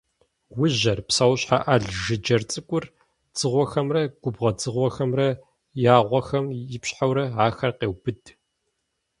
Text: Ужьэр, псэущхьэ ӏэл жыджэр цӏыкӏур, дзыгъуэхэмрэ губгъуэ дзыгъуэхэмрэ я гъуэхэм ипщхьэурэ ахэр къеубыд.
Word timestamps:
Ужьэр, 0.61 0.99
псэущхьэ 1.07 1.57
ӏэл 1.65 1.85
жыджэр 2.03 2.41
цӏыкӏур, 2.51 2.85
дзыгъуэхэмрэ 3.33 4.01
губгъуэ 4.21 4.51
дзыгъуэхэмрэ 4.55 5.27
я 5.95 5.95
гъуэхэм 6.07 6.45
ипщхьэурэ 6.75 7.25
ахэр 7.45 7.71
къеубыд. 7.79 8.21